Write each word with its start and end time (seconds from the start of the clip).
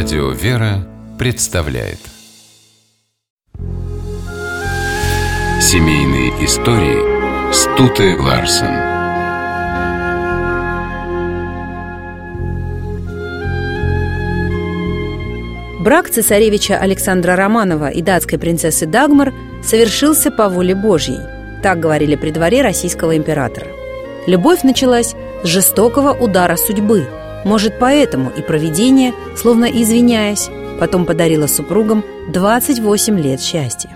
Радио 0.00 0.30
«Вера» 0.30 0.86
представляет 1.18 1.98
Семейные 5.60 6.28
истории 6.44 7.52
Стуты 7.52 8.16
Ларсен 8.16 8.76
Брак 15.82 16.10
цесаревича 16.10 16.78
Александра 16.78 17.34
Романова 17.34 17.90
и 17.90 18.00
датской 18.00 18.38
принцессы 18.38 18.86
Дагмар 18.86 19.34
совершился 19.64 20.30
по 20.30 20.48
воле 20.48 20.76
Божьей. 20.76 21.18
Так 21.60 21.80
говорили 21.80 22.14
при 22.14 22.30
дворе 22.30 22.62
российского 22.62 23.16
императора. 23.16 23.66
Любовь 24.28 24.62
началась 24.62 25.16
с 25.42 25.48
жестокого 25.48 26.12
удара 26.12 26.54
судьбы. 26.54 27.04
Может, 27.48 27.78
поэтому 27.78 28.28
и 28.28 28.42
провидение, 28.42 29.14
словно 29.34 29.64
извиняясь, 29.64 30.50
потом 30.78 31.06
подарило 31.06 31.46
супругам 31.46 32.04
28 32.30 33.18
лет 33.18 33.40
счастья. 33.40 33.88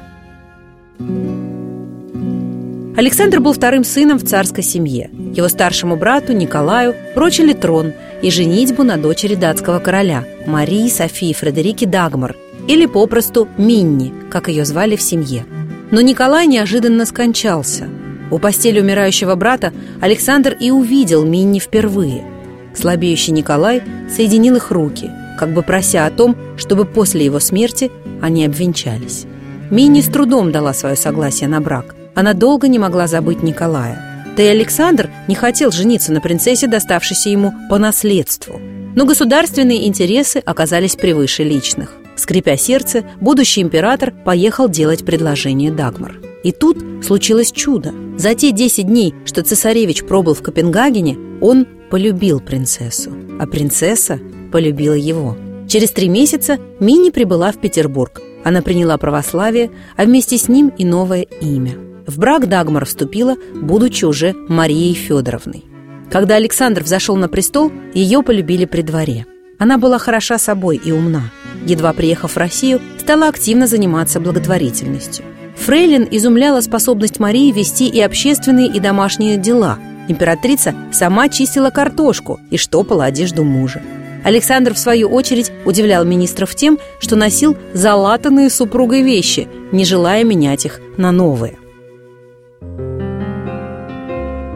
Александр 2.96 3.40
был 3.40 3.52
вторым 3.52 3.84
сыном 3.84 4.18
в 4.18 4.24
царской 4.24 4.64
семье. 4.64 5.10
Его 5.34 5.48
старшему 5.48 5.96
брату 5.96 6.32
Николаю 6.32 6.94
прочили 7.14 7.52
трон 7.52 7.92
и 8.22 8.30
женитьбу 8.30 8.84
на 8.84 8.96
дочери 8.96 9.34
датского 9.34 9.80
короля 9.80 10.24
Марии 10.46 10.88
Софии 10.88 11.34
Фредерике 11.34 11.84
Дагмар 11.84 12.34
или 12.68 12.86
попросту 12.86 13.48
Минни, 13.58 14.14
как 14.30 14.48
ее 14.48 14.64
звали 14.64 14.96
в 14.96 15.02
семье. 15.02 15.44
Но 15.90 16.00
Николай 16.00 16.46
неожиданно 16.46 17.04
скончался. 17.04 17.86
У 18.30 18.38
постели 18.38 18.80
умирающего 18.80 19.34
брата 19.34 19.74
Александр 20.00 20.56
и 20.58 20.70
увидел 20.70 21.26
Минни 21.26 21.58
впервые. 21.58 22.31
Слабеющий 22.74 23.32
Николай 23.32 23.82
соединил 24.14 24.56
их 24.56 24.70
руки, 24.70 25.10
как 25.38 25.52
бы 25.52 25.62
прося 25.62 26.06
о 26.06 26.10
том, 26.10 26.36
чтобы 26.56 26.84
после 26.84 27.24
его 27.24 27.40
смерти 27.40 27.90
они 28.20 28.44
обвенчались. 28.44 29.26
Минни 29.70 30.00
с 30.00 30.08
трудом 30.08 30.52
дала 30.52 30.74
свое 30.74 30.96
согласие 30.96 31.48
на 31.48 31.60
брак. 31.60 31.94
Она 32.14 32.34
долго 32.34 32.68
не 32.68 32.78
могла 32.78 33.06
забыть 33.06 33.42
Николая. 33.42 34.12
Да 34.36 34.42
и 34.42 34.46
Александр 34.46 35.10
не 35.28 35.34
хотел 35.34 35.70
жениться 35.70 36.12
на 36.12 36.20
принцессе, 36.20 36.66
доставшейся 36.66 37.30
ему 37.30 37.52
по 37.68 37.78
наследству. 37.78 38.60
Но 38.94 39.04
государственные 39.06 39.86
интересы 39.86 40.38
оказались 40.44 40.96
превыше 40.96 41.42
личных. 41.42 41.94
Скрипя 42.16 42.56
сердце, 42.56 43.04
будущий 43.20 43.62
император 43.62 44.12
поехал 44.24 44.68
делать 44.68 45.04
предложение 45.04 45.72
Дагмар. 45.72 46.31
И 46.42 46.52
тут 46.52 46.78
случилось 47.04 47.52
чудо. 47.52 47.94
За 48.16 48.34
те 48.34 48.52
10 48.52 48.86
дней, 48.86 49.14
что 49.24 49.42
цесаревич 49.42 50.04
пробыл 50.04 50.34
в 50.34 50.42
Копенгагене, 50.42 51.18
он 51.40 51.66
полюбил 51.90 52.40
принцессу, 52.40 53.10
а 53.38 53.46
принцесса 53.46 54.20
полюбила 54.50 54.94
его. 54.94 55.36
Через 55.68 55.90
три 55.90 56.08
месяца 56.08 56.58
Мини 56.80 57.10
прибыла 57.10 57.52
в 57.52 57.58
Петербург. 57.58 58.20
Она 58.44 58.62
приняла 58.62 58.98
православие, 58.98 59.70
а 59.96 60.04
вместе 60.04 60.36
с 60.36 60.48
ним 60.48 60.68
и 60.76 60.84
новое 60.84 61.22
имя. 61.22 61.72
В 62.06 62.18
брак 62.18 62.48
Дагмар 62.48 62.84
вступила, 62.84 63.36
будучи 63.54 64.04
уже 64.04 64.34
Марией 64.48 64.94
Федоровной. 64.94 65.64
Когда 66.10 66.36
Александр 66.36 66.82
взошел 66.82 67.16
на 67.16 67.28
престол, 67.28 67.72
ее 67.94 68.22
полюбили 68.22 68.64
при 68.64 68.82
дворе. 68.82 69.26
Она 69.58 69.78
была 69.78 69.98
хороша 69.98 70.38
собой 70.38 70.80
и 70.84 70.90
умна. 70.90 71.30
Едва 71.64 71.92
приехав 71.92 72.32
в 72.32 72.36
Россию, 72.36 72.80
стала 72.98 73.28
активно 73.28 73.66
заниматься 73.66 74.18
благотворительностью. 74.18 75.24
Фрейлин 75.62 76.08
изумляла 76.10 76.60
способность 76.60 77.20
Марии 77.20 77.52
вести 77.52 77.88
и 77.88 78.00
общественные, 78.00 78.66
и 78.66 78.80
домашние 78.80 79.36
дела. 79.36 79.78
Императрица 80.08 80.74
сама 80.90 81.28
чистила 81.28 81.70
картошку 81.70 82.40
и 82.50 82.56
штопала 82.56 83.04
одежду 83.04 83.44
мужа. 83.44 83.80
Александр, 84.24 84.74
в 84.74 84.78
свою 84.78 85.08
очередь, 85.08 85.52
удивлял 85.64 86.04
министров 86.04 86.56
тем, 86.56 86.80
что 86.98 87.14
носил 87.14 87.56
залатанные 87.74 88.50
супругой 88.50 89.02
вещи, 89.02 89.46
не 89.70 89.84
желая 89.84 90.24
менять 90.24 90.64
их 90.64 90.80
на 90.96 91.12
новые. 91.12 91.58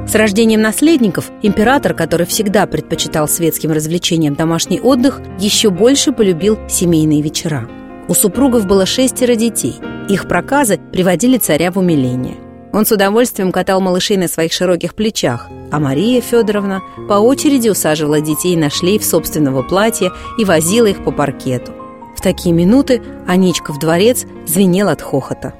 С 0.09 0.15
рождением 0.17 0.61
наследников 0.61 1.31
император, 1.41 1.95
который 1.95 2.27
всегда 2.27 2.67
предпочитал 2.67 3.29
светским 3.29 3.71
развлечениям 3.71 4.35
домашний 4.35 4.81
отдых, 4.81 5.21
еще 5.39 5.71
больше 5.71 6.11
полюбил 6.11 6.59
семейные 6.69 7.23
вечера. 7.23 7.69
У 8.09 8.15
супругов 8.15 8.67
было 8.67 8.87
шестеро 8.87 9.35
детей. 9.35 9.77
Их 10.09 10.29
проказы 10.29 10.79
приводили 10.93 11.39
царя 11.39 11.73
в 11.73 11.79
умиление. 11.79 12.37
Он 12.73 12.85
с 12.85 12.93
удовольствием 12.93 13.53
катал 13.53 13.81
малышей 13.81 14.17
на 14.17 14.29
своих 14.29 14.53
широких 14.53 14.95
плечах, 14.95 15.49
а 15.73 15.81
Мария 15.81 16.21
Федоровна 16.21 16.83
по 17.09 17.15
очереди 17.15 17.69
усаживала 17.69 18.21
детей 18.21 18.55
на 18.57 18.71
шлейф 18.71 19.05
собственного 19.05 19.63
платья 19.63 20.13
и 20.39 20.45
возила 20.45 20.87
их 20.87 21.03
по 21.03 21.11
паркету. 21.11 21.73
В 22.17 22.21
такие 22.21 22.55
минуты 22.55 23.03
Аничка 23.27 23.73
в 23.73 23.79
дворец 23.79 24.25
звенел 24.47 24.89
от 24.89 25.03
хохота. 25.03 25.55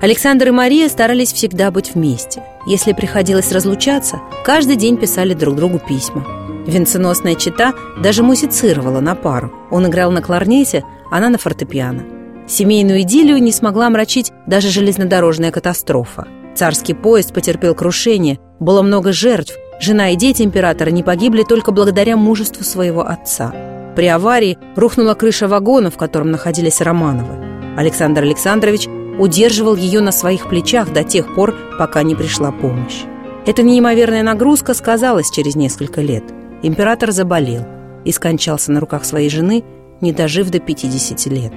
Александр 0.00 0.48
и 0.48 0.50
Мария 0.52 0.88
старались 0.88 1.32
всегда 1.32 1.70
быть 1.70 1.94
вместе. 1.94 2.42
Если 2.66 2.92
приходилось 2.92 3.52
разлучаться, 3.52 4.20
каждый 4.44 4.76
день 4.76 4.96
писали 4.96 5.34
друг 5.34 5.56
другу 5.56 5.80
письма. 5.80 6.24
Венценосная 6.66 7.34
чита 7.34 7.72
даже 8.00 8.22
музицировала 8.22 9.00
на 9.00 9.14
пару. 9.14 9.52
Он 9.70 9.86
играл 9.86 10.10
на 10.12 10.22
кларнете, 10.22 10.84
она 11.10 11.28
на 11.28 11.38
фортепиано. 11.38 12.04
Семейную 12.46 13.02
идиллию 13.02 13.42
не 13.42 13.52
смогла 13.52 13.90
мрачить 13.90 14.32
даже 14.46 14.70
железнодорожная 14.70 15.50
катастрофа. 15.50 16.26
Царский 16.54 16.94
поезд 16.94 17.32
потерпел 17.32 17.74
крушение, 17.74 18.38
было 18.58 18.82
много 18.82 19.12
жертв. 19.12 19.54
Жена 19.80 20.10
и 20.10 20.16
дети 20.16 20.42
императора 20.42 20.90
не 20.90 21.02
погибли 21.02 21.44
только 21.44 21.70
благодаря 21.70 22.16
мужеству 22.16 22.64
своего 22.64 23.06
отца. 23.06 23.52
При 23.94 24.06
аварии 24.06 24.58
рухнула 24.76 25.14
крыша 25.14 25.46
вагона, 25.46 25.90
в 25.90 25.96
котором 25.96 26.30
находились 26.30 26.80
Романовы. 26.80 27.34
Александр 27.76 28.22
Александрович 28.22 28.88
удерживал 29.18 29.76
ее 29.76 30.00
на 30.00 30.10
своих 30.10 30.48
плечах 30.48 30.92
до 30.92 31.04
тех 31.04 31.34
пор, 31.34 31.54
пока 31.78 32.02
не 32.02 32.14
пришла 32.14 32.50
помощь. 32.50 33.02
Эта 33.46 33.62
неимоверная 33.62 34.22
нагрузка 34.22 34.74
сказалась 34.74 35.30
через 35.30 35.54
несколько 35.54 36.00
лет. 36.00 36.24
Император 36.62 37.12
заболел 37.12 37.66
и 38.04 38.12
скончался 38.12 38.72
на 38.72 38.80
руках 38.80 39.04
своей 39.04 39.30
жены, 39.30 39.64
не 40.00 40.12
дожив 40.12 40.50
до 40.50 40.60
50 40.60 41.26
лет. 41.26 41.52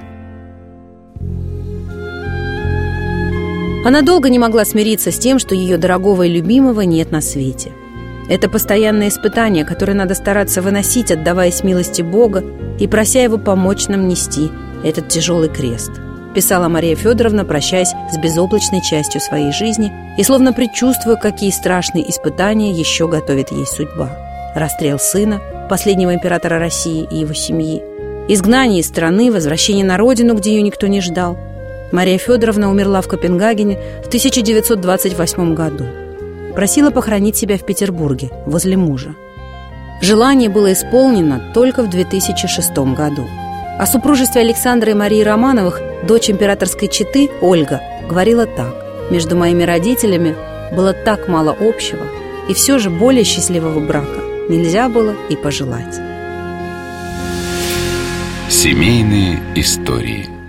Она 3.84 4.02
долго 4.02 4.29
не 4.29 4.38
могла 4.38 4.63
смириться 4.63 5.12
с 5.12 5.18
тем, 5.18 5.40
что 5.40 5.56
ее 5.56 5.78
дорогого 5.78 6.24
и 6.24 6.29
любимого 6.29 6.81
нет 6.81 7.12
на 7.12 7.22
свете. 7.22 7.72
Это 8.30 8.47
постоянное 8.47 9.09
испытание, 9.09 9.66
которое 9.66 9.94
надо 9.94 10.13
стараться 10.13 10.62
выносить, 10.62 11.12
отдаваясь 11.12 11.63
милости 11.63 12.01
Бога 12.01 12.44
и 12.80 12.88
прося 12.88 13.24
Его 13.24 13.38
помочь 13.38 13.88
нам 13.88 14.07
нести 14.07 14.50
этот 14.84 15.09
тяжелый 15.09 15.50
крест– 15.50 15.91
писала 16.34 16.68
Мария 16.68 16.96
Федоровна, 16.96 17.46
прощаясь 17.46 17.94
с 18.12 18.18
безоблачной 18.18 18.81
частью 18.81 19.22
своей 19.22 19.51
жизни 19.51 19.91
и 20.18 20.24
словно 20.24 20.53
предчувствуя, 20.53 21.16
какие 21.16 21.51
страшные 21.51 22.09
испытания 22.09 22.72
еще 22.72 23.07
готовит 23.07 23.51
ей 23.51 23.66
судьба. 23.66 24.09
Расстрел 24.56 25.00
сына, 25.00 25.41
последнего 25.69 26.13
императора 26.13 26.59
России 26.59 27.07
и 27.09 27.18
его 27.18 27.34
семьи, 27.34 27.81
изгнание 28.27 28.79
из 28.79 28.87
страны, 28.87 29.31
возвращение 29.31 29.85
на 29.85 29.97
родину, 29.97 30.35
где 30.35 30.55
ее 30.55 30.61
никто 30.61 30.87
не 30.87 31.01
ждал. 31.01 31.37
Мария 31.91 32.17
Федоровна 32.17 32.69
умерла 32.69 33.01
в 33.01 33.07
Копенгагене 33.07 33.77
в 34.03 34.07
1928 34.07 35.53
году. 35.53 35.85
Просила 36.55 36.89
похоронить 36.89 37.35
себя 37.35 37.57
в 37.57 37.65
Петербурге, 37.65 38.29
возле 38.45 38.77
мужа. 38.77 39.15
Желание 40.01 40.49
было 40.49 40.73
исполнено 40.73 41.51
только 41.53 41.83
в 41.83 41.89
2006 41.89 42.71
году. 42.95 43.27
О 43.77 43.85
супружестве 43.85 44.41
Александра 44.41 44.91
и 44.91 44.95
Марии 44.95 45.21
Романовых 45.21 45.81
дочь 46.07 46.29
императорской 46.29 46.88
четы, 46.88 47.29
Ольга, 47.41 47.81
говорила 48.07 48.45
так. 48.45 48.73
«Между 49.11 49.35
моими 49.35 49.63
родителями 49.63 50.35
было 50.75 50.93
так 50.93 51.27
мало 51.27 51.55
общего, 51.59 52.05
и 52.47 52.53
все 52.53 52.79
же 52.79 52.89
более 52.89 53.23
счастливого 53.23 53.79
брака 53.79 54.21
нельзя 54.49 54.89
было 54.89 55.13
и 55.29 55.35
пожелать». 55.35 56.11
Семейные 58.63 59.40
истории– 59.56 60.30